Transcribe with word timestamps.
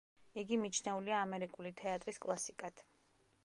იგი 0.43 0.57
მიჩნეულია 0.61 1.21
ამერიკული 1.27 1.73
თეატრის 1.83 2.23
კლასიკად. 2.27 2.87